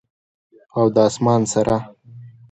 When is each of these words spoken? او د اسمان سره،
او 0.77 0.85
د 0.93 0.95
اسمان 1.09 1.41
سره، 1.53 1.75